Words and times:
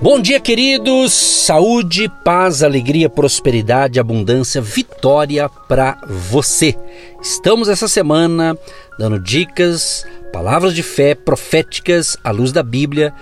Bom 0.00 0.20
dia, 0.20 0.38
queridos! 0.38 1.12
Saúde, 1.12 2.08
paz, 2.24 2.62
alegria, 2.62 3.10
prosperidade, 3.10 3.98
abundância, 3.98 4.60
vitória 4.60 5.48
para 5.48 5.98
você. 6.30 6.76
Estamos 7.20 7.68
essa 7.68 7.88
semana 7.88 8.56
dando 8.96 9.18
dicas, 9.18 10.06
palavras 10.32 10.72
de 10.72 10.84
fé 10.84 11.16
proféticas 11.16 12.16
à 12.22 12.30
luz 12.30 12.52
da 12.52 12.62
Bíblia 12.62 13.12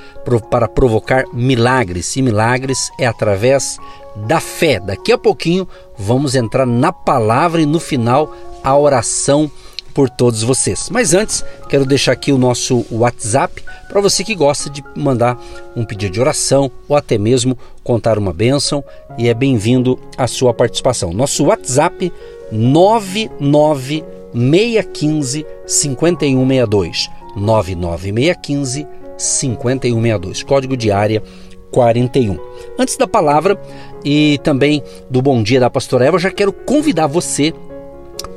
para 0.51 0.69
provocar 0.69 1.25
milagres. 1.33 2.15
E 2.15 2.21
milagres 2.21 2.91
é 3.01 3.07
através 3.07 3.79
da 4.15 4.39
fé. 4.39 4.79
Daqui 4.79 5.13
a 5.13 5.19
pouquinho 5.19 5.67
vamos 5.97 6.35
entrar 6.35 6.67
na 6.67 6.93
palavra 6.93 7.63
e 7.63 7.65
no 7.65 7.81
final 7.81 8.37
a 8.63 8.77
oração 8.77 9.51
por 9.95 10.11
todos 10.11 10.43
vocês. 10.43 10.91
Mas 10.91 11.15
antes, 11.15 11.43
quero 11.71 11.87
deixar 11.87 12.13
aqui 12.13 12.33
o 12.33 12.39
nosso 12.39 12.85
WhatsApp 12.91 13.65
para 13.89 14.01
você 14.01 14.25
que 14.25 14.35
gosta 14.35 14.69
de 14.69 14.85
mandar 14.97 15.41
um 15.75 15.85
pedido 15.85 16.13
de 16.13 16.21
oração 16.21 16.71
ou 16.89 16.97
até 16.97 17.17
mesmo 17.19 17.57
contar 17.83 18.19
uma 18.19 18.33
bênção 18.33 18.85
e 19.17 19.29
é 19.29 19.35
bem-vindo 19.35 19.99
a 20.17 20.27
sua 20.27 20.53
participação. 20.53 21.13
Nosso 21.13 21.45
WhatsApp 21.45 22.13
99615 22.51 25.47
5162 25.67 27.09
99615 27.37 28.87
5162 29.17 30.43
código 30.43 30.77
de 30.77 30.91
área 30.91 31.23
41. 31.71 32.39
Antes 32.79 32.97
da 32.97 33.07
palavra 33.07 33.61
e 34.05 34.41
também 34.43 34.83
do 35.11 35.21
bom 35.21 35.43
dia 35.43 35.61
da 35.61 35.69
pastora 35.69 36.07
Eva, 36.07 36.19
já 36.19 36.31
quero 36.31 36.51
convidar 36.53 37.07
você 37.07 37.53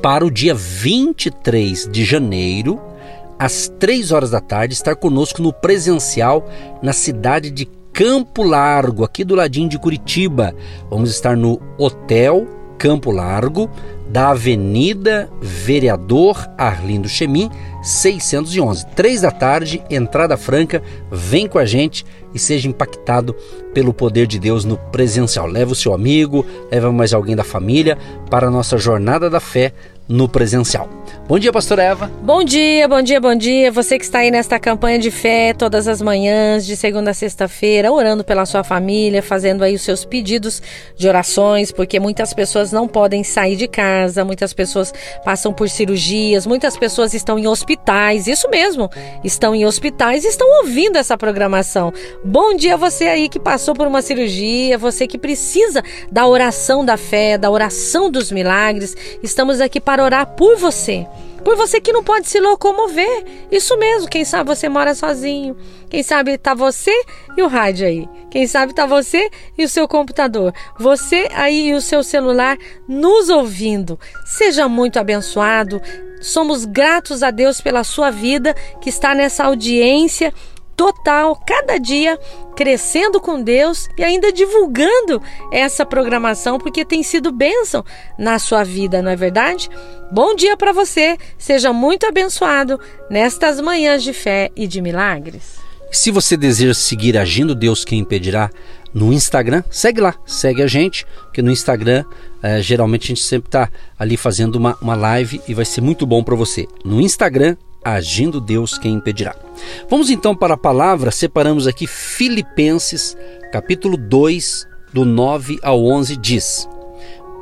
para 0.01 0.25
o 0.25 0.31
dia 0.31 0.53
23 0.53 1.87
de 1.89 2.03
janeiro, 2.03 2.79
às 3.39 3.71
3 3.79 4.11
horas 4.11 4.31
da 4.31 4.41
tarde, 4.41 4.73
estar 4.73 4.95
conosco 4.95 5.41
no 5.41 5.53
presencial 5.53 6.45
na 6.83 6.91
cidade 6.91 7.49
de 7.49 7.65
Campo 7.93 8.43
Largo, 8.43 9.03
aqui 9.03 9.23
do 9.23 9.33
ladinho 9.35 9.69
de 9.69 9.79
Curitiba. 9.79 10.53
Vamos 10.89 11.09
estar 11.09 11.35
no 11.35 11.59
Hotel 11.77 12.45
Campo 12.77 13.11
Largo, 13.11 13.69
da 14.09 14.29
Avenida 14.29 15.29
Vereador 15.41 16.49
Arlindo 16.57 17.09
Chemin, 17.09 17.49
611. 17.83 18.85
Três 18.95 19.21
da 19.21 19.31
tarde, 19.31 19.83
entrada 19.89 20.37
franca. 20.37 20.81
Vem 21.11 21.47
com 21.47 21.59
a 21.59 21.65
gente 21.65 22.05
e 22.33 22.39
seja 22.39 22.69
impactado 22.69 23.35
pelo 23.73 23.93
poder 23.93 24.25
de 24.25 24.39
Deus 24.39 24.63
no 24.63 24.77
presencial. 24.77 25.45
Leva 25.45 25.73
o 25.73 25.75
seu 25.75 25.93
amigo, 25.93 26.45
leva 26.71 26.91
mais 26.91 27.13
alguém 27.13 27.35
da 27.35 27.43
família 27.43 27.97
para 28.29 28.47
a 28.47 28.51
nossa 28.51 28.77
jornada 28.77 29.29
da 29.29 29.39
fé 29.39 29.73
no 30.09 30.27
presencial. 30.27 30.89
Bom 31.27 31.37
dia, 31.37 31.53
pastora 31.53 31.83
Eva. 31.83 32.11
Bom 32.23 32.43
dia, 32.43 32.87
bom 32.87 33.03
dia, 33.03 33.21
bom 33.21 33.35
dia. 33.35 33.71
Você 33.71 33.99
que 33.99 34.03
está 34.03 34.19
aí 34.19 34.31
nesta 34.31 34.59
campanha 34.59 34.97
de 34.97 35.11
fé 35.11 35.53
todas 35.53 35.87
as 35.87 36.01
manhãs, 36.01 36.65
de 36.65 36.75
segunda 36.75 37.11
a 37.11 37.13
sexta-feira, 37.13 37.91
orando 37.91 38.23
pela 38.23 38.47
sua 38.47 38.63
família, 38.63 39.21
fazendo 39.21 39.63
aí 39.63 39.75
os 39.75 39.83
seus 39.83 40.03
pedidos 40.03 40.59
de 40.97 41.07
orações, 41.07 41.71
porque 41.71 41.99
muitas 41.99 42.33
pessoas 42.33 42.71
não 42.71 42.87
podem 42.87 43.23
sair 43.23 43.55
de 43.55 43.67
casa, 43.67 44.25
muitas 44.25 44.53
pessoas 44.53 44.91
passam 45.23 45.53
por 45.53 45.69
cirurgias, 45.69 46.47
muitas 46.47 46.75
pessoas 46.75 47.13
estão 47.13 47.37
em 47.37 47.47
hospitais, 47.47 48.25
isso 48.25 48.49
mesmo, 48.49 48.89
estão 49.23 49.53
em 49.53 49.67
hospitais 49.67 50.25
e 50.25 50.29
estão 50.29 50.47
ouvindo 50.61 50.95
essa 50.95 51.15
programação. 51.15 51.93
Bom 52.25 52.55
dia 52.55 52.75
você 52.75 53.05
aí 53.05 53.29
que 53.29 53.39
passou 53.39 53.75
por 53.75 53.85
uma 53.85 54.01
cirurgia, 54.01 54.79
você 54.79 55.05
que 55.05 55.17
precisa 55.19 55.83
da 56.11 56.25
oração 56.25 56.83
da 56.83 56.97
fé, 56.97 57.37
da 57.37 57.51
oração 57.51 58.09
dos 58.09 58.31
milagres. 58.31 58.97
Estamos 59.21 59.61
aqui 59.61 59.79
para 59.79 59.98
orar 59.99 60.25
por 60.35 60.57
você. 60.57 61.07
Por 61.43 61.55
você 61.55 61.79
que 61.79 61.93
não 61.93 62.03
pode 62.03 62.27
se 62.27 62.39
locomover. 62.39 63.25
Isso 63.51 63.77
mesmo, 63.77 64.09
quem 64.09 64.25
sabe 64.25 64.53
você 64.53 64.67
mora 64.67 64.93
sozinho. 64.93 65.55
Quem 65.89 66.03
sabe 66.03 66.37
tá 66.37 66.53
você 66.53 66.91
e 67.37 67.41
o 67.41 67.47
rádio 67.47 67.87
aí. 67.87 68.09
Quem 68.29 68.45
sabe 68.45 68.73
tá 68.73 68.85
você 68.85 69.29
e 69.57 69.63
o 69.63 69.69
seu 69.69 69.87
computador. 69.87 70.53
Você 70.77 71.27
aí 71.33 71.69
e 71.69 71.73
o 71.73 71.81
seu 71.81 72.03
celular 72.03 72.57
nos 72.87 73.29
ouvindo. 73.29 73.99
Seja 74.25 74.67
muito 74.67 74.99
abençoado. 74.99 75.81
Somos 76.21 76.65
gratos 76.65 77.23
a 77.23 77.31
Deus 77.31 77.61
pela 77.61 77.83
sua 77.83 78.11
vida 78.11 78.53
que 78.81 78.89
está 78.89 79.15
nessa 79.15 79.45
audiência 79.45 80.33
total, 80.79 81.35
cada 81.45 81.77
dia 81.77 82.17
crescendo 82.55 83.19
com 83.19 83.43
Deus 83.43 83.89
e 83.97 84.03
ainda 84.03 84.31
divulgando 84.31 85.21
essa 85.51 85.85
programação 85.85 86.57
porque 86.57 86.85
tem 86.85 87.03
sido 87.03 87.33
bênção 87.33 87.83
na 88.17 88.39
sua 88.39 88.63
vida, 88.63 89.01
não 89.01 89.11
é 89.11 89.15
verdade? 89.17 89.69
Bom 90.09 90.33
dia 90.33 90.55
para 90.55 90.71
você, 90.71 91.17
seja 91.37 91.73
muito 91.73 92.05
abençoado 92.05 92.79
nestas 93.09 93.59
manhãs 93.59 94.01
de 94.01 94.13
fé 94.13 94.51
e 94.55 94.65
de 94.67 94.79
milagres. 94.81 95.59
Se 95.91 96.11
você 96.11 96.37
deseja 96.37 96.73
seguir 96.73 97.17
Agindo 97.17 97.53
Deus 97.53 97.83
Quem 97.83 97.99
Impedirá 97.99 98.49
no 98.93 99.11
Instagram, 99.11 99.63
segue 99.69 99.99
lá, 99.99 100.15
segue 100.25 100.63
a 100.63 100.67
gente, 100.67 101.05
porque 101.25 101.41
no 101.41 101.51
Instagram 101.51 102.05
é, 102.41 102.61
geralmente 102.61 103.03
a 103.03 103.07
gente 103.07 103.23
sempre 103.23 103.49
está 103.49 103.69
ali 103.97 104.15
fazendo 104.15 104.55
uma, 104.55 104.77
uma 104.81 104.95
live 104.95 105.41
e 105.45 105.53
vai 105.53 105.65
ser 105.65 105.81
muito 105.81 106.05
bom 106.05 106.23
para 106.23 106.37
você. 106.37 106.67
No 106.85 107.01
Instagram, 107.01 107.57
agindo 107.83 108.41
Deus 108.41 108.77
quem 108.77 108.93
impedirá. 108.93 109.35
Vamos 109.89 110.09
então 110.09 110.35
para 110.35 110.53
a 110.53 110.57
palavra, 110.57 111.11
separamos 111.11 111.67
aqui 111.67 111.87
Filipenses, 111.87 113.15
capítulo 113.51 113.97
2, 113.97 114.67
do 114.93 115.05
9 115.05 115.59
ao 115.61 115.83
11 115.85 116.17
diz: 116.17 116.67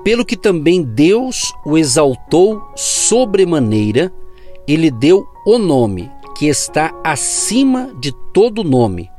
Pelo 0.04 0.26
que 0.26 0.38
também 0.38 0.84
Deus 0.84 1.54
o 1.66 1.78
exaltou 1.78 2.62
sobremaneira, 2.76 4.12
ele 4.68 4.92
deu 4.92 5.26
o 5.46 5.58
nome 5.58 6.12
que 6.38 6.48
está 6.48 6.94
acima 7.04 7.92
de 8.00 8.12
todo 8.34 8.64
nome, 8.64 9.10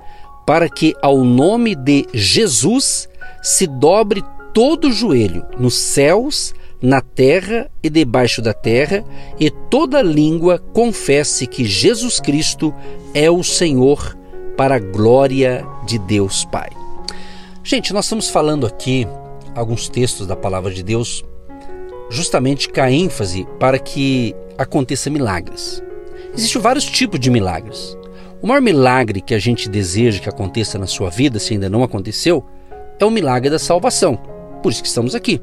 para 0.47 0.69
que 0.69 0.95
ao 1.03 1.25
nome 1.25 1.75
de 1.75 2.07
Jesus 2.15 3.09
se 3.43 3.67
dobre 3.67 4.23
todo 4.55 4.89
o 4.89 4.93
joelho 4.93 5.45
nos 5.59 5.75
céus, 5.75 6.55
na 6.81 7.01
terra 7.01 7.71
e 7.83 7.91
debaixo 7.91 8.41
da 8.41 8.53
terra, 8.53 9.05
e 9.39 9.51
toda 9.51 10.01
língua 10.03 10.59
confesse 10.73 11.47
que 11.47 11.65
Jesus 11.65 12.21
Cristo 12.21 12.73
é 13.15 13.31
o 13.31 13.43
Senhor, 13.43 14.17
para 14.59 14.75
a 14.75 14.81
glória 14.81 15.65
de 15.87 16.01
Deus 16.01 16.45
Pai. 16.45 16.69
Gente, 17.63 17.93
nós 17.93 18.07
estamos 18.07 18.29
falando 18.29 18.67
aqui 18.67 19.07
alguns 19.55 19.89
textos 19.89 20.27
da 20.27 20.35
palavra 20.35 20.75
de 20.75 20.83
Deus, 20.83 21.25
justamente 22.11 22.69
com 22.69 22.81
a 22.81 22.91
ênfase 22.91 23.47
para 23.61 23.79
que 23.79 24.35
aconteça 24.57 25.11
milagres. 25.11 25.81
Existem 26.35 26.61
vários 26.61 26.85
tipos 26.85 27.21
de 27.21 27.31
milagres. 27.31 27.97
O 28.43 28.49
maior 28.49 28.61
milagre 28.61 29.21
que 29.21 29.35
a 29.35 29.39
gente 29.39 29.69
deseja 29.69 30.19
que 30.19 30.29
aconteça 30.29 30.77
na 30.77 30.87
sua 30.87 31.09
vida, 31.09 31.39
se 31.39 31.53
ainda 31.53 31.71
não 31.71 31.85
aconteceu, 31.85 32.45
é 32.99 33.05
o 33.05 33.11
milagre 33.11 33.51
da 33.51 33.59
salvação. 33.61 34.17
Por 34.61 34.73
isso 34.73 34.83
que 34.83 34.89
estamos 34.89 35.15
aqui. 35.15 35.41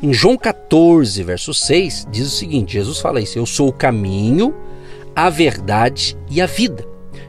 Em 0.00 0.12
João 0.12 0.36
14, 0.36 1.24
verso 1.24 1.52
6, 1.52 2.06
diz 2.08 2.28
o 2.28 2.36
seguinte: 2.36 2.74
Jesus 2.74 3.00
fala 3.00 3.20
isso: 3.20 3.36
Eu 3.36 3.44
sou 3.44 3.68
o 3.68 3.72
caminho, 3.72 4.54
a 5.14 5.28
verdade 5.28 6.16
e 6.30 6.40
a 6.40 6.46
vida. 6.46 6.86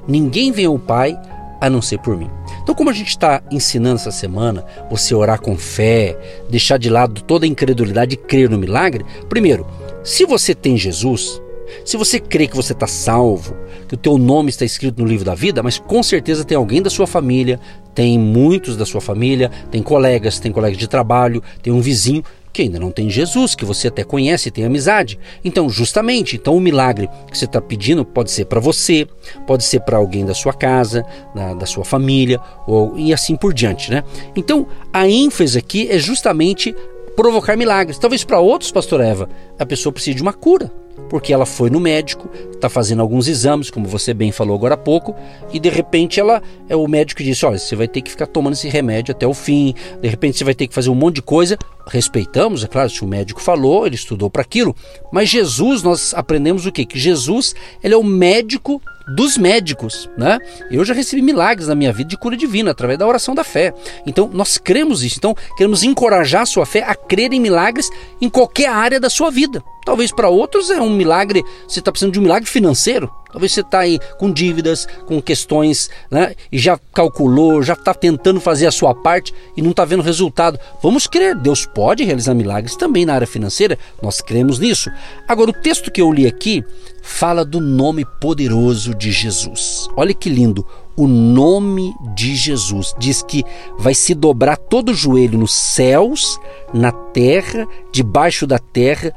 Ninguém 0.08 0.52
vem 0.52 0.66
ao 0.66 0.78
Pai 0.78 1.20
a 1.60 1.68
não 1.68 1.82
ser 1.82 1.98
por 1.98 2.16
mim. 2.16 2.30
Então, 2.62 2.76
como 2.76 2.92
a 2.92 2.94
gente 2.94 3.10
está 3.10 3.42
ensinando 3.50 3.96
essa 3.96 4.12
semana, 4.12 4.64
você 4.88 5.16
orar 5.16 5.42
com 5.42 5.58
fé, 5.58 6.16
deixar 6.48 6.78
de 6.78 6.92
lado 6.92 7.24
toda 7.24 7.44
a 7.44 7.50
incredulidade 7.50 8.14
e 8.14 8.18
crer 8.18 8.48
no 8.48 8.58
milagre, 8.58 9.04
primeiro, 9.28 9.66
se 10.04 10.24
você 10.24 10.54
tem 10.54 10.78
Jesus, 10.78 11.42
se 11.84 11.98
você 11.98 12.20
crê 12.20 12.48
que 12.48 12.56
você 12.56 12.74
está 12.74 12.88
salvo, 12.88 13.56
que 13.88 13.96
o 13.96 13.98
teu 13.98 14.18
nome 14.18 14.50
está 14.50 14.64
escrito 14.64 15.02
no 15.02 15.08
livro 15.08 15.26
da 15.26 15.34
vida, 15.34 15.64
mas 15.64 15.80
com 15.80 16.04
certeza 16.04 16.44
tem 16.46 16.56
alguém 16.56 16.82
da 16.82 16.90
sua 16.90 17.08
família, 17.08 17.60
tem 17.96 18.18
muitos 18.18 18.78
da 18.78 18.86
sua 18.86 19.02
família, 19.02 19.50
tem 19.72 19.82
colegas, 19.82 20.40
tem 20.40 20.52
colegas 20.52 20.78
de 20.78 20.88
trabalho, 20.88 21.44
tem 21.62 21.74
um 21.74 21.82
vizinho 21.82 22.24
que 22.52 22.64
ainda 22.64 22.80
não 22.80 22.92
tem 22.92 23.10
Jesus, 23.10 23.56
que 23.56 23.66
você 23.66 23.88
até 23.88 24.04
conhece 24.04 24.50
e 24.50 24.52
tem 24.52 24.66
amizade. 24.66 25.20
Então, 25.44 25.70
justamente, 25.70 26.36
então 26.36 26.56
o 26.56 26.60
milagre 26.60 27.10
que 27.32 27.38
você 27.38 27.46
está 27.46 27.62
pedindo 27.62 28.04
pode 28.04 28.32
ser 28.32 28.46
para 28.46 28.60
você, 28.60 29.08
pode 29.46 29.64
ser 29.64 29.82
para 29.82 29.98
alguém 29.98 30.26
da 30.26 30.34
sua 30.34 30.54
casa, 30.54 31.06
da, 31.34 31.54
da 31.54 31.66
sua 31.66 31.86
família, 31.86 32.40
ou, 32.68 32.98
e 32.98 33.14
assim 33.14 33.36
por 33.36 33.54
diante, 33.54 33.92
né? 33.92 34.04
Então, 34.36 34.68
a 34.92 35.08
ênfase 35.08 35.58
aqui 35.58 35.90
é 35.90 35.98
justamente 35.98 36.76
provocar 37.16 37.58
milagres. 37.58 37.98
Talvez 37.98 38.24
para 38.24 38.40
outros, 38.40 38.72
pastor 38.72 39.02
Eva, 39.02 39.30
a 39.58 39.66
pessoa 39.66 39.94
precise 39.94 40.16
de 40.16 40.22
uma 40.22 40.34
cura 40.34 40.72
porque 41.10 41.34
ela 41.34 41.46
foi 41.46 41.70
no 41.70 41.80
médico, 41.80 42.30
está 42.52 42.70
fazendo 42.70 43.02
alguns 43.02 43.28
exames, 43.28 43.70
como 43.70 43.88
você 43.88 44.14
bem 44.14 44.32
falou 44.32 44.56
agora 44.56 44.76
há 44.76 44.78
pouco, 44.78 45.16
e 45.52 45.60
de 45.60 45.70
repente 45.70 46.20
ela 46.20 46.42
é 46.68 46.76
o 46.76 46.88
médico 46.88 47.24
disse: 47.24 47.46
olha, 47.46 47.58
você 47.58 47.76
vai 47.76 47.88
ter 47.88 48.02
que 48.02 48.12
ficar 48.12 48.28
tomando 48.28 48.54
esse 48.54 48.68
remédio 48.70 49.12
até 49.12 49.26
o 49.26 49.34
fim, 49.34 49.74
de 50.02 50.08
repente 50.08 50.38
você 50.38 50.44
vai 50.44 50.54
ter 50.54 50.68
que 50.68 50.74
fazer 50.74 50.90
um 50.90 50.96
monte 50.96 51.16
de 51.16 51.22
coisa. 51.22 51.58
Respeitamos, 51.88 52.64
é 52.64 52.68
claro, 52.68 52.90
se 52.90 53.04
o 53.04 53.08
médico 53.08 53.42
falou, 53.42 53.88
ele 53.88 53.96
estudou 53.96 54.30
para 54.30 54.44
aquilo, 54.44 54.76
mas 55.12 55.30
Jesus, 55.30 55.82
nós 55.82 56.14
aprendemos 56.14 56.66
o 56.66 56.72
quê? 56.72 56.86
Que 56.86 57.00
Jesus 57.00 57.56
ele 57.84 57.94
é 57.94 57.98
o 57.98 58.04
médico 58.04 58.82
dos 59.16 59.38
médicos, 59.38 60.10
né? 60.18 60.40
Eu 60.72 60.84
já 60.86 60.94
recebi 60.94 61.22
milagres 61.22 61.68
na 61.68 61.76
minha 61.76 61.92
vida 61.92 62.10
de 62.10 62.18
cura 62.18 62.38
divina 62.38 62.72
através 62.72 62.98
da 63.00 63.08
oração 63.08 63.36
da 63.36 63.44
fé. 63.44 63.74
Então 64.06 64.30
nós 64.32 64.58
cremos 64.58 65.04
isso. 65.04 65.18
Então 65.18 65.36
queremos 65.58 65.84
encorajar 65.84 66.44
a 66.44 66.46
sua 66.46 66.66
fé 66.66 66.84
a 66.84 66.96
crer 66.96 67.34
em 67.34 67.40
milagres 67.40 67.90
em 68.22 68.30
qualquer 68.30 68.70
área 68.70 69.00
da 69.00 69.10
sua 69.10 69.30
vida. 69.32 69.64
Talvez 69.90 70.12
para 70.12 70.30
outros 70.30 70.70
é 70.70 70.80
um 70.80 70.92
milagre, 70.92 71.44
você 71.68 71.80
está 71.80 71.92
precisando 71.92 72.14
de 72.14 72.20
um 72.20 72.22
milagre 72.22 72.48
financeiro. 72.48 73.12
Talvez 73.32 73.52
você 73.52 73.62
está 73.62 73.80
aí 73.80 74.00
com 74.20 74.32
dívidas, 74.32 74.88
com 75.08 75.20
questões, 75.20 75.90
né? 76.12 76.36
E 76.52 76.60
já 76.60 76.80
calculou, 76.94 77.64
já 77.64 77.74
está 77.74 77.92
tentando 77.92 78.40
fazer 78.40 78.68
a 78.68 78.72
sua 78.72 78.94
parte 78.94 79.34
e 79.58 79.64
não 79.64 79.72
está 79.72 79.86
vendo 79.86 80.04
resultado. 80.04 80.60
Vamos 80.80 81.08
crer, 81.08 81.36
Deus 81.36 81.66
pode 81.66 82.04
realizar 82.04 82.36
milagres 82.36 82.76
também 82.76 83.04
na 83.04 83.16
área 83.16 83.26
financeira, 83.26 83.80
nós 84.00 84.22
cremos 84.22 84.60
nisso. 84.60 84.92
Agora, 85.28 85.50
o 85.50 85.54
texto 85.54 85.90
que 85.90 86.02
eu 86.02 86.14
li 86.14 86.28
aqui 86.28 86.64
fala 87.02 87.44
do 87.44 87.60
nome 87.60 88.06
poderoso 88.22 88.94
de 88.94 89.12
Jesus. 89.12 89.90
Olha 89.98 90.14
que 90.14 90.30
lindo, 90.30 90.64
o 91.00 91.08
nome 91.08 91.96
de 92.14 92.36
Jesus. 92.36 92.94
Diz 93.00 93.24
que 93.24 93.44
vai 93.78 93.96
se 93.96 94.14
dobrar 94.14 94.58
todo 94.58 94.90
o 94.90 94.94
joelho 94.94 95.40
nos 95.40 95.54
céus, 95.54 96.38
na 96.74 96.92
terra, 96.92 97.66
debaixo 97.90 98.46
da 98.46 98.60
terra. 98.60 99.14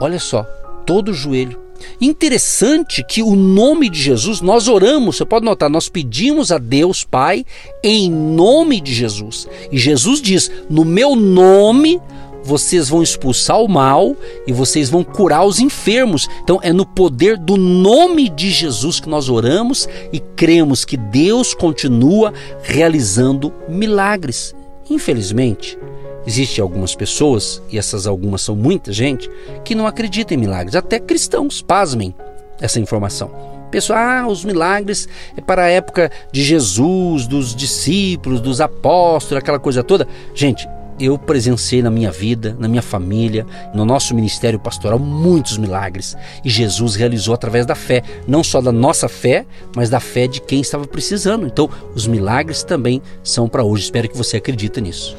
Olha 0.00 0.18
só, 0.18 0.44
todo 0.86 1.12
joelho 1.12 1.68
Interessante 2.00 3.04
que 3.04 3.22
o 3.22 3.34
nome 3.34 3.88
de 3.88 4.00
Jesus, 4.00 4.40
nós 4.40 4.68
oramos, 4.68 5.16
você 5.16 5.24
pode 5.24 5.44
notar, 5.44 5.68
nós 5.68 5.88
pedimos 5.88 6.52
a 6.52 6.58
Deus 6.58 7.04
Pai 7.04 7.44
em 7.82 8.10
nome 8.10 8.80
de 8.80 8.94
Jesus. 8.94 9.48
E 9.70 9.78
Jesus 9.78 10.20
diz: 10.20 10.50
No 10.68 10.84
meu 10.84 11.14
nome 11.14 12.00
vocês 12.42 12.88
vão 12.88 13.02
expulsar 13.02 13.60
o 13.60 13.68
mal 13.68 14.16
e 14.46 14.52
vocês 14.52 14.88
vão 14.88 15.04
curar 15.04 15.44
os 15.44 15.58
enfermos. 15.58 16.28
Então 16.42 16.58
é 16.62 16.72
no 16.72 16.86
poder 16.86 17.36
do 17.36 17.56
nome 17.56 18.28
de 18.28 18.50
Jesus 18.50 19.00
que 19.00 19.08
nós 19.08 19.28
oramos 19.28 19.88
e 20.12 20.20
cremos 20.20 20.84
que 20.84 20.96
Deus 20.96 21.52
continua 21.52 22.32
realizando 22.62 23.52
milagres. 23.68 24.54
Infelizmente, 24.88 25.78
Existem 26.26 26.62
algumas 26.62 26.94
pessoas, 26.94 27.62
e 27.70 27.78
essas 27.78 28.06
algumas 28.06 28.42
são 28.42 28.54
muita 28.54 28.92
gente, 28.92 29.30
que 29.64 29.74
não 29.74 29.86
acreditam 29.86 30.36
em 30.36 30.40
milagres, 30.40 30.74
até 30.74 30.98
cristãos, 30.98 31.62
pasmem 31.62 32.14
essa 32.60 32.80
informação. 32.80 33.30
Pessoal, 33.70 33.98
ah, 33.98 34.26
os 34.26 34.44
milagres 34.44 35.08
é 35.36 35.40
para 35.40 35.64
a 35.64 35.68
época 35.68 36.10
de 36.32 36.42
Jesus, 36.42 37.26
dos 37.26 37.54
discípulos, 37.54 38.40
dos 38.40 38.60
apóstolos, 38.60 39.42
aquela 39.42 39.58
coisa 39.58 39.82
toda. 39.82 40.08
Gente, 40.34 40.66
eu 40.98 41.18
presenciei 41.18 41.82
na 41.82 41.90
minha 41.90 42.10
vida, 42.10 42.56
na 42.58 42.66
minha 42.66 42.82
família, 42.82 43.46
no 43.74 43.84
nosso 43.84 44.14
ministério 44.14 44.58
pastoral, 44.58 44.98
muitos 44.98 45.58
milagres. 45.58 46.16
E 46.44 46.48
Jesus 46.48 46.94
realizou 46.94 47.34
através 47.34 47.66
da 47.66 47.74
fé, 47.74 48.02
não 48.26 48.42
só 48.42 48.60
da 48.60 48.72
nossa 48.72 49.08
fé, 49.08 49.46
mas 49.76 49.90
da 49.90 50.00
fé 50.00 50.26
de 50.26 50.40
quem 50.40 50.60
estava 50.60 50.86
precisando. 50.86 51.46
Então, 51.46 51.68
os 51.94 52.06
milagres 52.06 52.62
também 52.62 53.02
são 53.22 53.48
para 53.48 53.62
hoje. 53.62 53.84
Espero 53.84 54.08
que 54.08 54.16
você 54.16 54.38
acredite 54.38 54.80
nisso. 54.80 55.16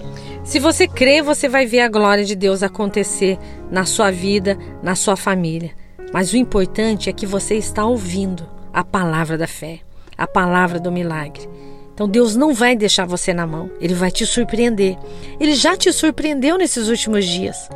Se 0.50 0.58
você 0.58 0.88
crê, 0.88 1.22
você 1.22 1.48
vai 1.48 1.68
ver 1.68 1.82
a 1.82 1.88
glória 1.88 2.26
de 2.26 2.36
Deus 2.36 2.64
acontecer 2.64 3.38
na 3.70 3.86
sua 3.86 4.10
vida, 4.10 4.58
na 4.82 4.96
sua 4.96 5.16
família. 5.16 5.76
Mas 6.12 6.34
o 6.34 6.38
importante 6.38 7.08
é 7.08 7.14
que 7.14 7.28
você 7.28 7.54
está 7.54 7.86
ouvindo 7.86 8.50
a 8.74 8.84
palavra 8.84 9.38
da 9.38 9.46
fé, 9.46 9.82
a 10.18 10.26
palavra 10.26 10.80
do 10.80 10.92
milagre. 10.92 11.48
Então 11.94 12.10
Deus 12.10 12.36
não 12.36 12.52
vai 12.52 12.76
deixar 12.76 13.06
você 13.06 13.32
na 13.32 13.46
mão, 13.46 13.70
ele 13.80 13.94
vai 13.94 14.10
te 14.10 14.26
surpreender. 14.26 14.98
Ele 15.40 15.54
já 15.54 15.78
te 15.78 15.94
surpreendeu 15.94 16.58
nesses 16.58 16.88
últimos 16.88 17.26
dias. 17.26 17.70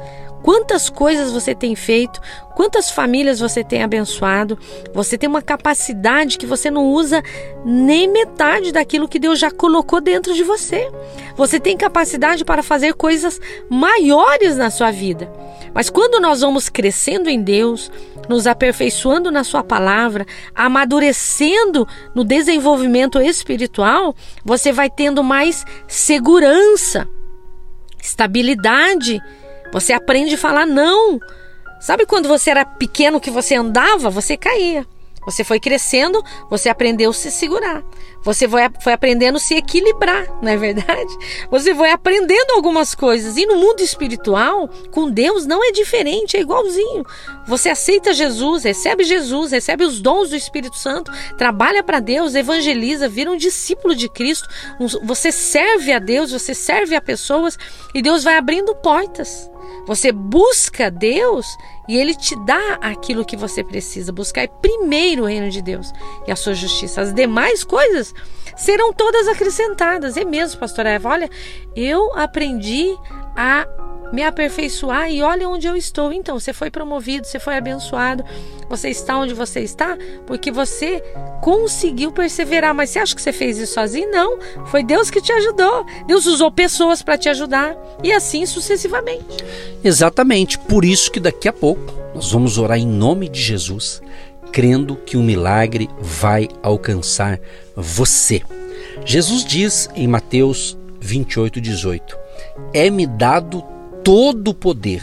Quantas 0.43 0.89
coisas 0.89 1.31
você 1.31 1.55
tem 1.55 1.73
feito, 1.73 2.19
quantas 2.53 2.91
famílias 2.91 3.39
você 3.39 3.63
tem 3.63 3.81
abençoado. 3.81 4.59
Você 4.93 5.17
tem 5.17 5.29
uma 5.29 5.41
capacidade 5.41 6.37
que 6.37 6.45
você 6.45 6.69
não 6.69 6.91
usa 6.91 7.23
nem 7.65 8.09
metade 8.09 8.73
daquilo 8.73 9.07
que 9.07 9.17
Deus 9.17 9.39
já 9.39 9.49
colocou 9.49 10.01
dentro 10.01 10.33
de 10.33 10.43
você. 10.43 10.91
Você 11.37 11.61
tem 11.61 11.77
capacidade 11.77 12.43
para 12.43 12.61
fazer 12.61 12.93
coisas 12.93 13.39
maiores 13.69 14.57
na 14.57 14.69
sua 14.69 14.91
vida. 14.91 15.31
Mas 15.73 15.89
quando 15.89 16.19
nós 16.19 16.41
vamos 16.41 16.67
crescendo 16.67 17.29
em 17.29 17.41
Deus, 17.41 17.89
nos 18.27 18.45
aperfeiçoando 18.45 19.31
na 19.31 19.43
Sua 19.43 19.63
palavra, 19.63 20.25
amadurecendo 20.53 21.87
no 22.13 22.23
desenvolvimento 22.23 23.19
espiritual, 23.19 24.13
você 24.43 24.71
vai 24.71 24.89
tendo 24.89 25.23
mais 25.23 25.65
segurança, 25.87 27.07
estabilidade 28.01 29.21
você 29.73 29.91
aprende 29.91 30.35
a 30.35 30.37
falar 30.37 30.67
não. 30.67 31.19
Sabe 31.81 32.05
quando 32.05 32.27
você 32.27 32.51
era 32.51 32.63
pequeno 32.63 33.19
que 33.19 33.31
você 33.31 33.55
andava, 33.55 34.11
você 34.11 34.37
caía. 34.37 34.85
Você 35.25 35.43
foi 35.43 35.59
crescendo, 35.59 36.21
você 36.47 36.69
aprendeu 36.69 37.09
a 37.09 37.13
se 37.13 37.31
segurar. 37.31 37.83
Você 38.23 38.47
foi, 38.47 38.61
foi 38.81 38.93
aprendendo 38.93 39.37
a 39.37 39.39
se 39.39 39.55
equilibrar, 39.55 40.27
não 40.41 40.51
é 40.51 40.57
verdade? 40.57 41.17
Você 41.49 41.73
foi 41.73 41.91
aprendendo 41.91 42.51
algumas 42.51 42.93
coisas. 42.93 43.35
E 43.35 43.47
no 43.47 43.55
mundo 43.55 43.81
espiritual, 43.81 44.69
com 44.91 45.09
Deus, 45.09 45.47
não 45.47 45.67
é 45.67 45.71
diferente, 45.71 46.37
é 46.37 46.41
igualzinho. 46.41 47.03
Você 47.47 47.69
aceita 47.69 48.13
Jesus, 48.13 48.63
recebe 48.63 49.03
Jesus, 49.03 49.51
recebe 49.51 49.83
os 49.83 50.01
dons 50.01 50.29
do 50.29 50.35
Espírito 50.35 50.77
Santo, 50.77 51.11
trabalha 51.37 51.83
para 51.83 51.99
Deus, 51.99 52.35
evangeliza, 52.35 53.09
vira 53.09 53.31
um 53.31 53.37
discípulo 53.37 53.95
de 53.95 54.07
Cristo. 54.09 54.47
Você 55.03 55.31
serve 55.31 55.91
a 55.91 55.99
Deus, 55.99 56.31
você 56.31 56.53
serve 56.53 56.95
a 56.95 57.01
pessoas 57.01 57.57
e 57.93 58.01
Deus 58.01 58.23
vai 58.23 58.37
abrindo 58.37 58.75
portas. 58.75 59.49
Você 59.85 60.11
busca 60.11 60.89
Deus 60.89 61.45
e 61.87 61.97
Ele 61.97 62.15
te 62.15 62.35
dá 62.45 62.77
aquilo 62.81 63.25
que 63.25 63.35
você 63.35 63.63
precisa. 63.63 64.13
Buscar 64.13 64.47
primeiro 64.47 65.23
o 65.23 65.25
reino 65.25 65.49
de 65.49 65.61
Deus 65.61 65.91
e 66.25 66.31
a 66.31 66.35
sua 66.35 66.53
justiça. 66.53 67.01
As 67.01 67.13
demais 67.13 67.63
coisas 67.63 68.13
serão 68.55 68.93
todas 68.93 69.27
acrescentadas. 69.27 70.15
É 70.15 70.23
mesmo, 70.23 70.59
pastora 70.59 70.91
Eva. 70.91 71.09
Olha, 71.09 71.29
eu 71.75 72.13
aprendi 72.17 72.95
a 73.35 73.67
me 74.13 74.23
aperfeiçoar 74.23 75.09
e 75.09 75.23
olha 75.23 75.49
onde 75.49 75.65
eu 75.65 75.75
estou. 75.75 76.13
Então, 76.13 76.39
você 76.39 76.53
foi 76.53 76.69
promovido, 76.69 77.25
você 77.25 77.39
foi 77.39 77.57
abençoado, 77.57 78.23
você 78.69 78.89
está 78.89 79.17
onde 79.17 79.33
você 79.33 79.61
está 79.61 79.97
porque 80.27 80.51
você 80.51 81.03
conseguiu 81.41 82.11
perseverar. 82.11 82.75
Mas 82.75 82.91
você 82.91 82.99
acha 82.99 83.15
que 83.15 83.21
você 83.21 83.33
fez 83.33 83.57
isso 83.57 83.73
sozinho? 83.73 84.11
Não, 84.11 84.37
foi 84.67 84.83
Deus 84.83 85.09
que 85.09 85.19
te 85.19 85.31
ajudou. 85.31 85.83
Deus 86.05 86.27
usou 86.27 86.51
pessoas 86.51 87.01
para 87.01 87.17
te 87.17 87.27
ajudar 87.27 87.75
e 88.03 88.11
assim 88.11 88.45
sucessivamente. 88.45 89.43
Exatamente, 89.83 90.59
por 90.59 90.85
isso 90.85 91.11
que 91.11 91.19
daqui 91.19 91.49
a 91.49 91.53
pouco 91.53 91.81
nós 92.13 92.31
vamos 92.31 92.59
orar 92.59 92.77
em 92.77 92.85
nome 92.85 93.27
de 93.27 93.41
Jesus, 93.41 93.99
crendo 94.51 94.95
que 94.95 95.17
um 95.17 95.23
milagre 95.23 95.89
vai 95.99 96.47
alcançar 96.61 97.39
você. 97.75 98.43
Jesus 99.03 99.43
diz 99.43 99.89
em 99.95 100.07
Mateus 100.07 100.77
28, 101.01 101.59
18: 101.59 102.15
É-me 102.71 103.07
dado 103.07 103.72
todo 104.03 104.49
o 104.49 104.53
poder 104.53 105.01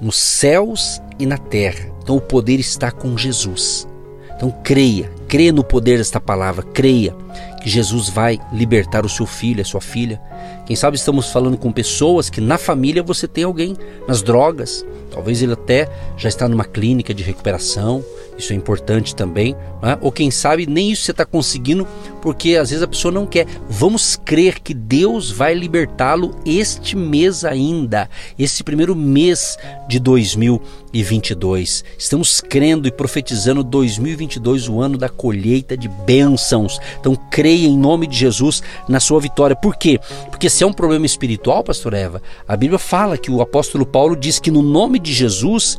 nos 0.00 0.16
céus 0.16 1.00
e 1.18 1.26
na 1.26 1.36
terra. 1.36 1.90
Então 2.02 2.16
o 2.16 2.20
poder 2.20 2.60
está 2.60 2.90
com 2.90 3.18
Jesus. 3.18 3.86
Então 4.34 4.50
creia, 4.64 5.10
creia 5.28 5.52
no 5.52 5.62
poder 5.62 5.98
desta 5.98 6.18
palavra, 6.18 6.62
creia 6.62 7.14
que 7.62 7.68
Jesus 7.68 8.08
vai 8.08 8.40
libertar 8.52 9.04
o 9.04 9.08
seu 9.08 9.26
filho, 9.26 9.60
a 9.60 9.64
sua 9.64 9.80
filha. 9.80 10.20
Quem 10.64 10.74
sabe 10.74 10.96
estamos 10.96 11.30
falando 11.30 11.58
com 11.58 11.70
pessoas 11.70 12.30
que 12.30 12.40
na 12.40 12.56
família 12.56 13.02
você 13.02 13.28
tem 13.28 13.44
alguém 13.44 13.76
nas 14.08 14.22
drogas, 14.22 14.86
talvez 15.10 15.42
ele 15.42 15.52
até 15.52 15.88
já 16.16 16.28
está 16.28 16.48
numa 16.48 16.64
clínica 16.64 17.12
de 17.12 17.22
recuperação, 17.22 18.02
isso 18.40 18.52
é 18.52 18.56
importante 18.56 19.14
também. 19.14 19.54
Né? 19.82 19.96
Ou 20.00 20.10
quem 20.10 20.30
sabe 20.30 20.66
nem 20.66 20.90
isso 20.90 21.04
você 21.04 21.10
está 21.12 21.24
conseguindo, 21.24 21.86
porque 22.20 22.56
às 22.56 22.70
vezes 22.70 22.82
a 22.82 22.88
pessoa 22.88 23.12
não 23.12 23.26
quer. 23.26 23.46
Vamos 23.68 24.16
crer 24.16 24.60
que 24.60 24.74
Deus 24.74 25.30
vai 25.30 25.54
libertá-lo 25.54 26.34
este 26.44 26.96
mês 26.96 27.44
ainda, 27.44 28.08
esse 28.38 28.64
primeiro 28.64 28.96
mês 28.96 29.56
de 29.88 30.00
2022. 30.00 31.84
Estamos 31.96 32.40
crendo 32.40 32.88
e 32.88 32.92
profetizando 32.92 33.62
2022, 33.62 34.68
o 34.68 34.80
ano 34.80 34.98
da 34.98 35.08
colheita 35.08 35.76
de 35.76 35.88
bênçãos. 35.88 36.78
Então 36.98 37.14
creia 37.30 37.66
em 37.66 37.78
nome 37.78 38.06
de 38.06 38.16
Jesus 38.16 38.62
na 38.88 38.98
sua 39.00 39.20
vitória. 39.20 39.54
Por 39.54 39.76
quê? 39.76 40.00
Porque 40.30 40.50
se 40.50 40.64
é 40.64 40.66
um 40.66 40.72
problema 40.72 41.06
espiritual, 41.06 41.62
pastor 41.62 41.94
Eva, 41.94 42.22
a 42.48 42.56
Bíblia 42.56 42.78
fala 42.78 43.18
que 43.18 43.30
o 43.30 43.40
apóstolo 43.40 43.86
Paulo 43.86 44.16
diz 44.16 44.38
que 44.38 44.50
no 44.50 44.62
nome 44.62 44.98
de 44.98 45.12
Jesus 45.12 45.78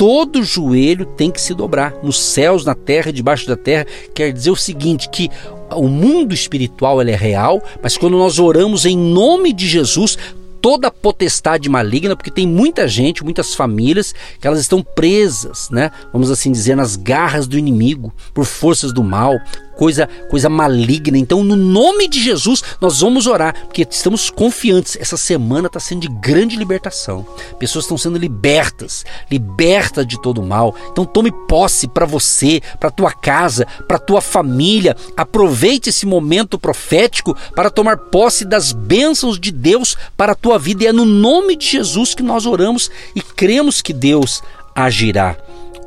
todo 0.00 0.42
joelho 0.42 1.04
tem 1.04 1.30
que 1.30 1.38
se 1.38 1.52
dobrar, 1.52 1.92
nos 2.02 2.18
céus, 2.18 2.64
na 2.64 2.74
terra, 2.74 3.12
debaixo 3.12 3.46
da 3.46 3.54
terra. 3.54 3.86
Quer 4.14 4.32
dizer 4.32 4.50
o 4.50 4.56
seguinte, 4.56 5.10
que 5.10 5.28
o 5.76 5.88
mundo 5.88 6.32
espiritual 6.32 7.02
é 7.02 7.14
real, 7.14 7.62
mas 7.82 7.98
quando 7.98 8.16
nós 8.16 8.38
oramos 8.38 8.86
em 8.86 8.96
nome 8.96 9.52
de 9.52 9.68
Jesus, 9.68 10.16
toda 10.62 10.90
potestade 10.90 11.68
maligna, 11.68 12.16
porque 12.16 12.30
tem 12.30 12.46
muita 12.46 12.88
gente, 12.88 13.22
muitas 13.22 13.54
famílias 13.54 14.14
que 14.40 14.46
elas 14.46 14.60
estão 14.60 14.82
presas, 14.82 15.68
né? 15.68 15.90
Vamos 16.14 16.30
assim 16.30 16.50
dizer, 16.50 16.74
nas 16.74 16.96
garras 16.96 17.46
do 17.46 17.58
inimigo, 17.58 18.10
por 18.32 18.46
forças 18.46 18.94
do 18.94 19.04
mal, 19.04 19.34
coisa, 19.80 20.06
coisa 20.28 20.50
maligna. 20.50 21.16
Então, 21.16 21.42
no 21.42 21.56
nome 21.56 22.06
de 22.06 22.22
Jesus, 22.22 22.62
nós 22.82 23.00
vamos 23.00 23.26
orar, 23.26 23.54
porque 23.64 23.86
estamos 23.88 24.28
confiantes. 24.28 24.94
Essa 25.00 25.16
semana 25.16 25.68
está 25.68 25.80
sendo 25.80 26.02
de 26.02 26.08
grande 26.08 26.54
libertação. 26.54 27.26
Pessoas 27.58 27.86
estão 27.86 27.96
sendo 27.96 28.18
libertas, 28.18 29.06
libertas 29.30 30.06
de 30.06 30.20
todo 30.20 30.42
mal. 30.42 30.76
Então, 30.92 31.06
tome 31.06 31.32
posse 31.48 31.88
para 31.88 32.04
você, 32.04 32.60
para 32.78 32.90
tua 32.90 33.10
casa, 33.10 33.66
para 33.88 33.98
tua 33.98 34.20
família. 34.20 34.94
Aproveite 35.16 35.88
esse 35.88 36.04
momento 36.04 36.58
profético 36.58 37.34
para 37.56 37.70
tomar 37.70 37.96
posse 37.96 38.44
das 38.44 38.72
bênçãos 38.72 39.40
de 39.40 39.50
Deus 39.50 39.96
para 40.14 40.32
a 40.32 40.36
tua 40.36 40.58
vida. 40.58 40.84
E 40.84 40.88
é 40.88 40.92
no 40.92 41.06
nome 41.06 41.56
de 41.56 41.66
Jesus 41.66 42.14
que 42.14 42.22
nós 42.22 42.44
oramos 42.44 42.90
e 43.16 43.22
cremos 43.22 43.80
que 43.80 43.94
Deus 43.94 44.42
agirá. 44.74 45.38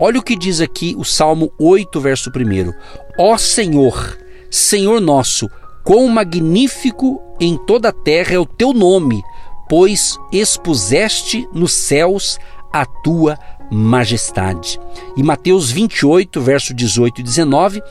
Olha 0.06 0.20
o 0.20 0.22
que 0.22 0.36
diz 0.36 0.60
aqui 0.60 0.94
o 0.98 1.06
Salmo 1.06 1.50
8, 1.58 2.02
verso 2.02 2.30
1. 2.30 2.74
Ó 3.18 3.38
Senhor, 3.38 4.18
Senhor 4.52 5.00
nosso, 5.00 5.50
quão 5.82 6.10
magnífico 6.10 7.22
em 7.40 7.56
toda 7.56 7.88
a 7.88 7.94
terra 7.94 8.34
é 8.34 8.38
o 8.38 8.46
teu 8.46 8.74
nome, 8.74 9.24
pois 9.70 10.20
expuseste 10.30 11.48
nos 11.54 11.72
céus 11.72 12.38
a 12.74 12.86
tua 12.86 13.40
majestade. 13.72 14.78
E 15.16 15.24
Mateus 15.24 15.72
28, 15.72 16.42
verso 16.42 16.74
18 16.74 17.22
e 17.22 17.24
19: 17.24 17.82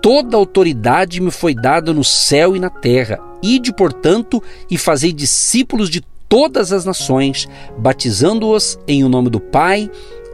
Toda 0.00 0.38
autoridade 0.38 1.20
me 1.20 1.30
foi 1.30 1.54
dada 1.54 1.92
no 1.92 2.02
céu 2.02 2.56
e 2.56 2.58
na 2.58 2.70
terra. 2.70 3.20
Ide, 3.42 3.70
portanto, 3.74 4.42
e 4.70 4.78
fazei 4.78 5.12
discípulos 5.12 5.90
de 5.90 6.00
todas 6.26 6.72
as 6.72 6.86
nações, 6.86 7.46
batizando-os 7.76 8.78
em 8.88 9.04
o 9.04 9.10
nome 9.10 9.28
do 9.28 9.40
Pai 9.40 9.90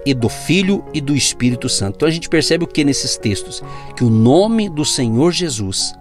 e 0.06 0.14
do 0.14 0.28
Filho 0.28 0.84
e 0.94 1.00
do 1.00 1.14
Espírito 1.16 1.68
Santo. 1.68 1.96
Então 1.96 2.08
a 2.08 2.12
gente 2.12 2.28
percebe 2.28 2.62
o 2.62 2.66
que 2.68 2.84
nesses 2.84 3.16
textos? 3.16 3.62
Que 3.96 4.04
o 4.04 4.08
nome 4.08 4.68
do 4.68 4.84
Senhor 4.84 5.32
Jesus 5.32 5.92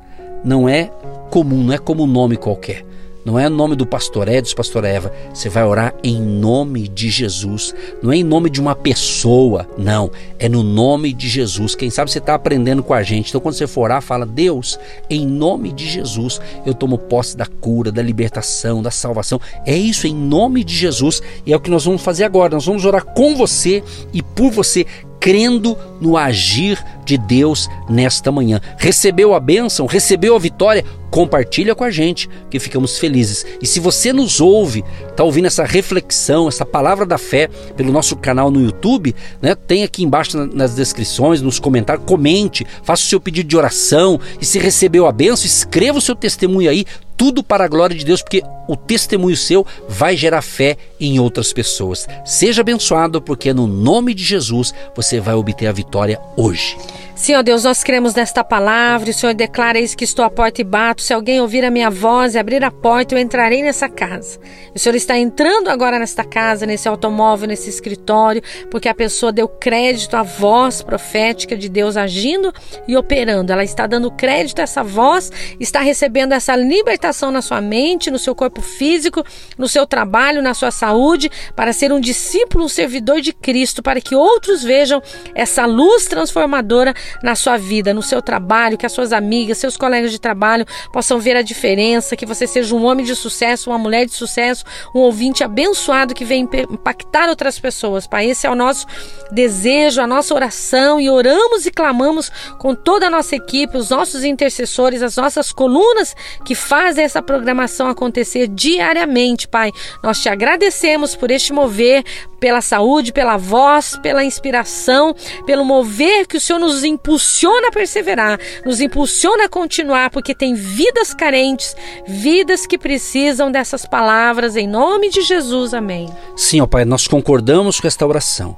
não 0.43 0.69
é 0.69 0.91
comum, 1.31 1.63
não 1.63 1.73
é 1.73 1.77
como 1.79 2.03
um 2.03 2.07
nome 2.07 2.37
qualquer. 2.37 2.85
Não 3.25 3.39
é 3.39 3.49
nome 3.49 3.75
do 3.75 3.87
pastor 3.87 4.27
Edson, 4.27 4.55
pastor 4.55 4.85
Eva. 4.85 5.11
Você 5.33 5.49
vai 5.49 5.63
orar 5.63 5.95
em 6.03 6.21
nome 6.21 6.87
de 6.87 7.09
Jesus. 7.09 7.73
Não 8.01 8.11
é 8.11 8.17
em 8.17 8.23
nome 8.23 8.51
de 8.51 8.61
uma 8.61 8.75
pessoa, 8.75 9.67
não. 9.75 10.11
É 10.37 10.47
no 10.47 10.61
nome 10.61 11.11
de 11.11 11.27
Jesus. 11.27 11.73
Quem 11.73 11.89
sabe 11.89 12.11
você 12.11 12.19
está 12.19 12.35
aprendendo 12.35 12.83
com 12.83 12.93
a 12.93 13.01
gente. 13.01 13.29
Então, 13.29 13.41
quando 13.41 13.55
você 13.55 13.65
for 13.65 13.81
orar, 13.81 14.01
fala: 14.03 14.27
Deus, 14.27 14.79
em 15.09 15.25
nome 15.25 15.71
de 15.73 15.89
Jesus, 15.89 16.39
eu 16.67 16.75
tomo 16.75 16.99
posse 16.99 17.35
da 17.35 17.47
cura, 17.47 17.91
da 17.91 18.03
libertação, 18.03 18.83
da 18.83 18.91
salvação. 18.91 19.41
É 19.65 19.75
isso, 19.75 20.05
em 20.05 20.13
nome 20.13 20.63
de 20.63 20.75
Jesus. 20.75 21.19
E 21.47 21.51
é 21.51 21.55
o 21.55 21.59
que 21.59 21.71
nós 21.71 21.83
vamos 21.83 22.03
fazer 22.03 22.25
agora. 22.25 22.53
Nós 22.53 22.65
vamos 22.65 22.85
orar 22.85 23.03
com 23.03 23.35
você 23.35 23.83
e 24.13 24.21
por 24.21 24.51
você 24.51 24.85
crendo 25.25 25.75
no 25.99 26.15
agir 26.15 26.77
de 27.03 27.17
Deus 27.17 27.67
nesta 27.89 28.31
manhã. 28.31 28.61
Recebeu 28.77 29.33
a 29.33 29.39
bênção, 29.39 29.87
recebeu 29.87 30.35
a 30.35 30.39
vitória, 30.39 30.85
compartilha 31.09 31.75
com 31.75 31.83
a 31.83 31.91
gente, 31.91 32.29
que 32.49 32.59
ficamos 32.59 32.97
felizes. 32.97 33.45
E 33.61 33.67
se 33.67 33.79
você 33.79 34.11
nos 34.11 34.41
ouve, 34.41 34.83
está 35.09 35.23
ouvindo 35.23 35.45
essa 35.45 35.63
reflexão, 35.63 36.47
essa 36.47 36.65
palavra 36.65 37.05
da 37.05 37.17
fé 37.17 37.47
pelo 37.75 37.91
nosso 37.91 38.15
canal 38.15 38.51
no 38.51 38.61
YouTube, 38.61 39.15
né? 39.41 39.55
Tem 39.55 39.83
aqui 39.83 40.03
embaixo 40.03 40.37
nas 40.53 40.75
descrições, 40.75 41.41
nos 41.41 41.59
comentários, 41.59 42.05
comente, 42.05 42.65
faça 42.83 43.03
o 43.03 43.07
seu 43.07 43.19
pedido 43.19 43.47
de 43.47 43.57
oração 43.57 44.19
e 44.39 44.45
se 44.45 44.59
recebeu 44.59 45.05
a 45.05 45.11
bênção, 45.11 45.45
escreva 45.45 45.97
o 45.97 46.01
seu 46.01 46.15
testemunho 46.15 46.69
aí, 46.69 46.85
tudo 47.17 47.43
para 47.43 47.63
a 47.63 47.67
glória 47.67 47.95
de 47.95 48.03
Deus, 48.03 48.21
porque 48.21 48.43
o 48.67 48.75
testemunho 48.75 49.37
seu 49.37 49.65
vai 49.87 50.17
gerar 50.17 50.41
fé 50.41 50.77
em 50.99 51.19
outras 51.19 51.53
pessoas. 51.53 52.07
Seja 52.25 52.61
abençoado, 52.61 53.21
porque 53.21 53.53
no 53.53 53.67
nome 53.67 54.13
de 54.13 54.23
Jesus 54.23 54.73
você 54.95 55.19
vai 55.19 55.35
obter 55.35 55.67
a 55.67 55.71
vitória 55.71 56.19
hoje. 56.35 56.77
Senhor 57.15 57.41
Deus, 57.43 57.63
nós 57.63 57.81
cremos 57.81 58.13
nesta 58.13 58.43
palavra. 58.43 59.09
O 59.09 59.13
Senhor 59.13 59.33
declara 59.33 59.79
isso 59.79 59.95
que 59.95 60.03
estou 60.03 60.25
à 60.25 60.29
porta 60.29 60.59
e 60.59 60.65
bato. 60.65 61.01
Se 61.01 61.13
alguém 61.13 61.39
ouvir 61.39 61.63
a 61.63 61.71
minha 61.71 61.89
voz 61.89 62.35
e 62.35 62.37
abrir 62.37 62.61
a 62.61 62.69
porta, 62.69 63.15
eu 63.15 63.19
entrarei 63.19 63.63
nessa 63.63 63.87
casa. 63.87 64.37
O 64.75 64.77
Senhor 64.77 64.95
está 64.95 65.17
entrando 65.17 65.69
agora 65.69 65.97
nesta 65.97 66.25
casa, 66.25 66.65
nesse 66.65 66.89
automóvel, 66.89 67.47
nesse 67.47 67.69
escritório, 67.69 68.43
porque 68.69 68.89
a 68.89 68.93
pessoa 68.93 69.31
deu 69.31 69.47
crédito 69.47 70.13
à 70.15 70.23
voz 70.23 70.81
profética 70.81 71.55
de 71.55 71.69
Deus 71.69 71.95
agindo 71.95 72.53
e 72.85 72.97
operando. 72.97 73.53
Ela 73.53 73.63
está 73.63 73.87
dando 73.87 74.11
crédito 74.11 74.59
a 74.59 74.63
essa 74.63 74.83
voz, 74.83 75.31
está 75.57 75.79
recebendo 75.79 76.33
essa 76.33 76.53
libertação 76.53 77.31
na 77.31 77.41
sua 77.41 77.61
mente, 77.61 78.11
no 78.11 78.19
seu 78.19 78.35
corpo 78.35 78.61
físico, 78.61 79.23
no 79.57 79.69
seu 79.69 79.87
trabalho, 79.87 80.41
na 80.41 80.53
sua 80.53 80.69
saúde, 80.69 81.31
para 81.55 81.71
ser 81.71 81.93
um 81.93 81.99
discípulo, 81.99 82.65
um 82.65 82.69
servidor 82.69 83.21
de 83.21 83.31
Cristo, 83.31 83.81
para 83.81 84.01
que 84.01 84.15
outros 84.15 84.61
vejam 84.61 85.01
essa 85.33 85.65
luz 85.65 86.07
transformadora 86.07 86.93
na 87.23 87.35
sua 87.35 87.57
vida, 87.57 87.93
no 87.93 88.01
seu 88.01 88.21
trabalho, 88.21 88.77
que 88.77 88.85
as 88.85 88.91
suas 88.91 89.11
amigas, 89.13 89.57
seus 89.57 89.77
colegas 89.77 90.11
de 90.11 90.19
trabalho 90.19 90.65
possam 90.91 91.19
ver 91.19 91.35
a 91.35 91.41
diferença, 91.41 92.15
que 92.15 92.25
você 92.25 92.47
seja 92.47 92.75
um 92.75 92.85
homem 92.85 93.05
de 93.05 93.15
sucesso, 93.15 93.69
uma 93.69 93.77
mulher 93.77 94.05
de 94.05 94.13
sucesso, 94.13 94.63
um 94.93 94.99
ouvinte 94.99 95.43
abençoado 95.43 96.13
que 96.13 96.25
vem 96.25 96.47
impactar 96.69 97.29
outras 97.29 97.59
pessoas. 97.59 98.07
Pai, 98.07 98.29
esse 98.29 98.47
é 98.47 98.49
o 98.49 98.55
nosso 98.55 98.85
desejo, 99.31 100.01
a 100.01 100.07
nossa 100.07 100.33
oração 100.33 100.99
e 100.99 101.09
oramos 101.09 101.65
e 101.65 101.71
clamamos 101.71 102.31
com 102.59 102.75
toda 102.75 103.07
a 103.07 103.09
nossa 103.09 103.35
equipe, 103.35 103.77
os 103.77 103.89
nossos 103.89 104.23
intercessores, 104.23 105.01
as 105.01 105.15
nossas 105.15 105.51
colunas 105.51 106.15
que 106.43 106.55
fazem 106.55 107.03
essa 107.03 107.21
programação 107.21 107.87
acontecer 107.87 108.47
diariamente, 108.47 109.47
Pai. 109.47 109.71
Nós 110.03 110.21
te 110.21 110.29
agradecemos 110.29 111.15
por 111.15 111.31
este 111.31 111.53
mover, 111.53 112.03
pela 112.39 112.61
saúde, 112.61 113.11
pela 113.11 113.37
voz, 113.37 113.97
pela 113.97 114.23
inspiração, 114.23 115.15
pelo 115.45 115.65
mover 115.65 116.27
que 116.27 116.37
o 116.37 116.41
Senhor 116.41 116.59
nos 116.59 116.83
impulsiona 116.95 117.67
a 117.67 117.71
perseverar, 117.71 118.39
nos 118.65 118.81
impulsiona 118.81 119.45
a 119.45 119.49
continuar, 119.49 120.09
porque 120.09 120.33
tem 120.33 120.55
vidas 120.55 121.13
carentes, 121.13 121.75
vidas 122.07 122.65
que 122.65 122.77
precisam 122.77 123.51
dessas 123.51 123.85
palavras, 123.85 124.55
em 124.55 124.67
nome 124.67 125.09
de 125.09 125.21
Jesus. 125.21 125.73
Amém. 125.73 126.09
Sim, 126.35 126.61
ó 126.61 126.67
Pai, 126.67 126.83
nós 126.85 127.07
concordamos 127.07 127.79
com 127.79 127.87
esta 127.87 128.05
oração 128.05 128.57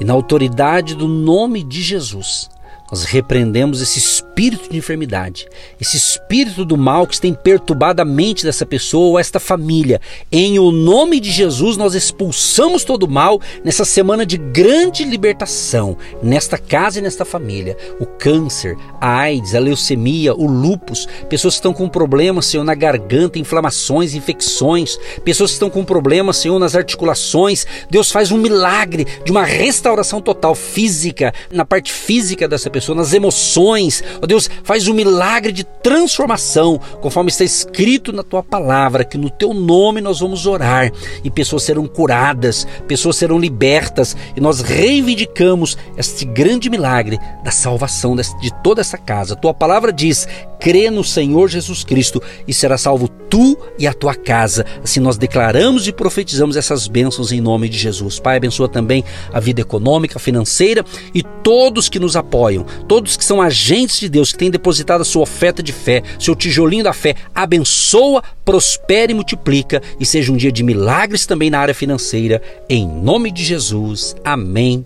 e 0.00 0.04
na 0.04 0.12
autoridade 0.12 0.94
do 0.94 1.08
nome 1.08 1.62
de 1.62 1.82
Jesus. 1.82 2.50
Nós 2.90 3.04
repreendemos 3.04 3.82
esse 3.82 3.98
espírito 3.98 4.70
de 4.70 4.78
enfermidade, 4.78 5.46
esse 5.78 5.96
espírito 5.98 6.64
do 6.64 6.76
mal 6.76 7.06
que 7.06 7.20
tem 7.20 7.34
perturbado 7.34 8.00
a 8.00 8.04
mente 8.04 8.44
dessa 8.44 8.64
pessoa 8.64 9.08
ou 9.08 9.18
esta 9.18 9.38
família. 9.38 10.00
Em 10.32 10.58
o 10.58 10.72
nome 10.72 11.20
de 11.20 11.30
Jesus, 11.30 11.76
nós 11.76 11.94
expulsamos 11.94 12.84
todo 12.84 13.02
o 13.02 13.10
mal 13.10 13.40
nessa 13.62 13.84
semana 13.84 14.24
de 14.24 14.38
grande 14.38 15.04
libertação, 15.04 15.98
nesta 16.22 16.56
casa 16.56 16.98
e 16.98 17.02
nesta 17.02 17.26
família. 17.26 17.76
O 18.00 18.06
câncer, 18.06 18.74
a 18.98 19.18
AIDS, 19.18 19.54
a 19.54 19.60
leucemia, 19.60 20.34
o 20.34 20.46
lúpus, 20.46 21.06
pessoas 21.28 21.54
que 21.54 21.58
estão 21.58 21.74
com 21.74 21.90
problemas, 21.90 22.46
Senhor, 22.46 22.64
na 22.64 22.74
garganta, 22.74 23.38
inflamações, 23.38 24.14
infecções, 24.14 24.98
pessoas 25.22 25.50
que 25.50 25.56
estão 25.56 25.68
com 25.68 25.84
problemas, 25.84 26.38
Senhor, 26.38 26.58
nas 26.58 26.74
articulações. 26.74 27.66
Deus 27.90 28.10
faz 28.10 28.32
um 28.32 28.38
milagre 28.38 29.06
de 29.24 29.30
uma 29.30 29.44
restauração 29.44 30.22
total 30.22 30.54
física, 30.54 31.34
na 31.52 31.66
parte 31.66 31.92
física 31.92 32.48
dessa 32.48 32.70
pessoa 32.70 32.77
pessoa, 32.78 32.96
nas 32.96 33.12
emoções. 33.12 34.02
Ó 34.22 34.26
Deus, 34.26 34.48
faz 34.62 34.86
um 34.86 34.94
milagre 34.94 35.52
de 35.52 35.64
transformação, 35.64 36.80
conforme 37.00 37.30
está 37.30 37.44
escrito 37.44 38.12
na 38.12 38.22
tua 38.22 38.42
palavra, 38.42 39.04
que 39.04 39.18
no 39.18 39.30
teu 39.30 39.52
nome 39.52 40.00
nós 40.00 40.20
vamos 40.20 40.46
orar 40.46 40.90
e 41.24 41.30
pessoas 41.30 41.64
serão 41.64 41.86
curadas, 41.86 42.66
pessoas 42.86 43.16
serão 43.16 43.38
libertas 43.38 44.16
e 44.36 44.40
nós 44.40 44.60
reivindicamos 44.60 45.76
este 45.96 46.24
grande 46.24 46.70
milagre 46.70 47.18
da 47.42 47.50
salvação 47.50 48.14
de 48.16 48.52
toda 48.62 48.80
essa 48.80 48.96
casa. 48.96 49.36
Tua 49.36 49.52
palavra 49.52 49.92
diz: 49.92 50.28
crê 50.60 50.90
no 50.90 51.02
Senhor 51.04 51.48
Jesus 51.48 51.84
Cristo 51.84 52.22
e 52.46 52.54
será 52.54 52.78
salvo 52.78 53.08
tu 53.08 53.58
e 53.78 53.86
a 53.86 53.94
tua 53.94 54.14
casa. 54.14 54.64
Assim 54.82 55.00
nós 55.00 55.16
declaramos 55.16 55.86
e 55.86 55.92
profetizamos 55.92 56.56
essas 56.56 56.86
bênçãos 56.86 57.32
em 57.32 57.40
nome 57.40 57.68
de 57.68 57.78
Jesus. 57.78 58.18
Pai, 58.18 58.36
abençoa 58.36 58.68
também 58.68 59.04
a 59.32 59.40
vida 59.40 59.60
econômica, 59.60 60.18
financeira 60.18 60.84
e 61.14 61.22
todos 61.42 61.88
que 61.88 61.98
nos 61.98 62.16
apoiam 62.16 62.66
todos 62.86 63.16
que 63.16 63.24
são 63.24 63.40
agentes 63.40 64.00
de 64.00 64.08
Deus, 64.08 64.32
que 64.32 64.38
têm 64.38 64.50
depositado 64.50 65.00
a 65.00 65.04
sua 65.04 65.22
oferta 65.22 65.62
de 65.62 65.72
fé, 65.72 66.02
seu 66.18 66.34
tijolinho 66.34 66.84
da 66.84 66.92
fé, 66.92 67.14
abençoa, 67.34 68.22
prospere 68.44 69.12
e 69.12 69.14
multiplica 69.14 69.82
e 69.98 70.06
seja 70.06 70.32
um 70.32 70.36
dia 70.36 70.52
de 70.52 70.62
milagres 70.62 71.26
também 71.26 71.50
na 71.50 71.58
área 71.58 71.74
financeira, 71.74 72.42
em 72.68 72.86
nome 72.86 73.30
de 73.30 73.44
Jesus. 73.44 74.14
Amém 74.24 74.84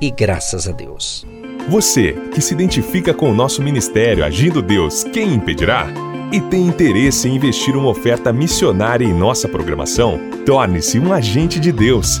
e 0.00 0.10
graças 0.10 0.68
a 0.68 0.72
Deus. 0.72 1.26
Você 1.68 2.12
que 2.32 2.40
se 2.40 2.52
identifica 2.52 3.14
com 3.14 3.30
o 3.30 3.34
nosso 3.34 3.62
ministério 3.62 4.24
Agindo 4.24 4.60
Deus, 4.60 5.02
quem 5.04 5.34
impedirá? 5.34 5.86
E 6.30 6.40
tem 6.40 6.66
interesse 6.66 7.28
em 7.28 7.36
investir 7.36 7.76
uma 7.76 7.88
oferta 7.88 8.32
missionária 8.32 9.04
em 9.04 9.14
nossa 9.14 9.48
programação? 9.48 10.18
Torne-se 10.44 10.98
um 10.98 11.12
agente 11.12 11.60
de 11.60 11.70
Deus 11.70 12.20